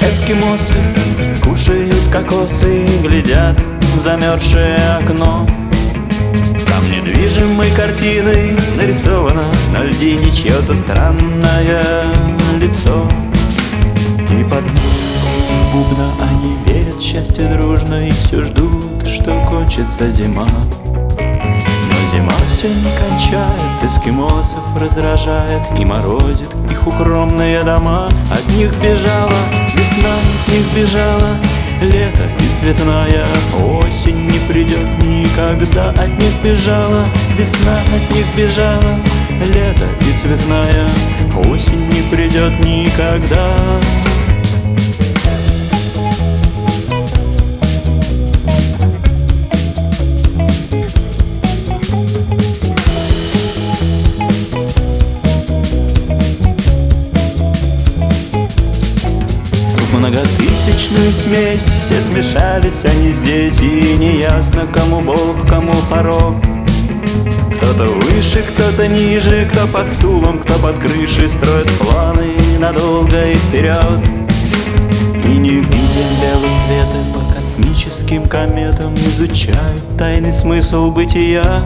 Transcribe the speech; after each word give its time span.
Эскимосы 0.00 0.76
Кушают 1.42 2.08
кокосы 2.12 2.84
и 2.84 2.98
глядят 3.06 3.58
в 3.96 4.02
замерзшее 4.02 4.76
окно. 5.00 5.46
Там 6.66 6.90
недвижимой 6.90 7.70
картиной 7.70 8.56
нарисовано 8.76 9.50
на 9.72 9.84
льдине 9.84 10.30
чье-то 10.32 10.74
странное 10.74 12.04
лицо. 12.60 13.08
И 14.30 14.42
под 14.42 14.62
музыку 14.62 15.28
бубна 15.72 16.12
они 16.20 16.56
верят 16.66 16.96
в 16.96 17.02
счастье 17.02 17.46
дружно 17.46 18.06
И 18.06 18.10
все 18.10 18.44
ждут, 18.44 19.06
что 19.06 19.40
кончится 19.48 20.10
зима. 20.10 20.48
Зима 22.12 22.34
все 22.50 22.68
не 22.68 22.90
кончает, 22.98 23.82
эскимосов 23.82 24.64
раздражает 24.80 25.62
И 25.78 25.84
морозит 25.84 26.48
их 26.70 26.86
укромные 26.86 27.62
дома. 27.62 28.10
От 28.30 28.46
них 28.56 28.72
сбежала 28.72 29.32
весна, 29.96 30.14
них 30.48 30.64
сбежала 30.66 31.36
Лето 31.80 32.24
и 32.38 32.60
цветная 32.60 33.26
осень 33.58 34.26
не 34.26 34.38
придет 34.48 34.86
никогда 35.02 35.90
От 35.90 36.08
них 36.18 36.32
сбежала 36.40 37.04
весна, 37.36 37.78
от 37.94 38.14
них 38.14 38.26
сбежала 38.26 38.98
Лето 39.40 39.86
и 40.00 40.12
цветная 40.18 40.88
осень 41.50 41.86
не 41.88 42.02
придет 42.10 42.58
никогда 42.60 43.56
многотысячную 60.08 61.12
смесь. 61.12 61.64
Все 61.64 62.00
смешались 62.00 62.84
они 62.84 63.12
здесь. 63.12 63.60
И 63.60 63.96
неясно, 63.98 64.66
кому 64.72 65.00
Бог, 65.00 65.46
кому 65.48 65.72
порог. 65.90 66.34
Кто-то 67.56 67.88
выше, 67.88 68.42
кто-то 68.42 68.86
ниже 68.86 69.48
Кто 69.50 69.66
под 69.66 69.90
стулом, 69.90 70.38
кто 70.38 70.54
под 70.54 70.78
крышей 70.78 71.28
Строит 71.28 71.70
планы 71.78 72.36
надолго 72.60 73.30
и 73.30 73.34
вперед. 73.34 74.00
И 75.24 75.28
не 75.28 75.50
видя 75.50 76.04
белого 76.20 76.50
света 76.50 76.98
По 77.14 77.34
космическим 77.34 78.26
кометам 78.26 78.94
Изучают 78.94 79.82
тайный 79.98 80.32
смысл 80.32 80.90
бытия 80.90 81.62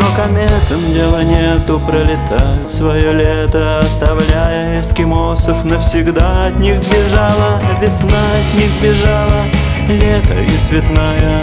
но 0.00 0.16
кометам 0.16 0.92
дела 0.92 1.22
нету, 1.22 1.80
пролетают 1.80 2.68
свое 2.68 3.10
лето 3.12 3.80
Оставляя 3.80 4.80
эскимосов 4.80 5.64
навсегда 5.64 6.46
От 6.46 6.58
них 6.58 6.80
сбежала 6.80 7.60
весна, 7.80 8.08
от 8.08 8.58
них 8.58 8.70
сбежала 8.78 9.44
Лето 9.88 10.34
и 10.40 10.68
цветная 10.68 11.42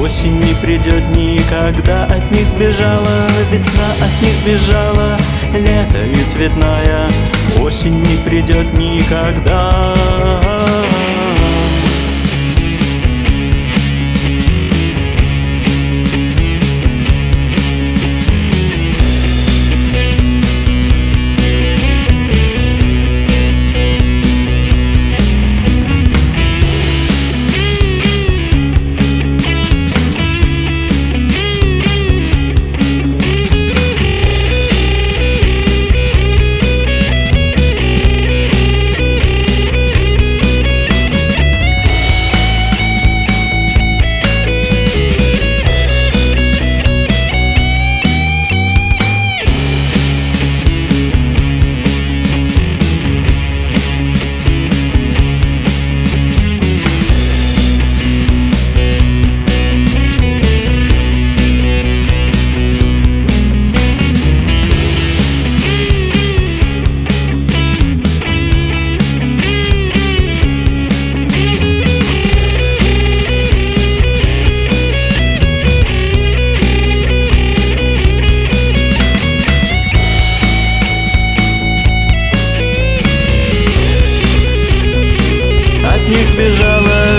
осень 0.00 0.38
не 0.40 0.54
придет 0.54 1.08
никогда 1.14 2.04
От 2.04 2.30
них 2.30 2.46
сбежала 2.48 3.28
весна, 3.50 3.92
от 4.00 4.22
них 4.22 4.34
сбежала 4.42 5.16
Лето 5.52 6.04
и 6.04 6.24
цветная 6.24 7.08
осень 7.60 8.00
не 8.00 8.16
придет 8.28 8.72
никогда 8.74 9.94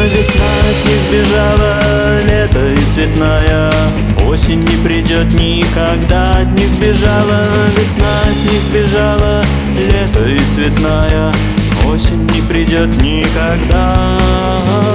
весна, 0.05 0.51
них 0.85 1.01
сбежала 1.07 1.79
лето 2.21 2.71
и 2.71 2.75
цветная. 2.93 3.71
Осень 4.27 4.59
не 4.59 4.77
придет 4.83 5.33
никогда, 5.33 6.43
них 6.55 6.67
сбежала. 6.67 7.45
Весна, 7.75 8.23
них 8.43 8.61
сбежала 8.69 9.43
лето 9.77 10.27
и 10.27 10.39
цветная. 10.53 11.31
Осень 11.85 12.27
не 12.33 12.41
придет 12.41 12.89
никогда 13.01 14.94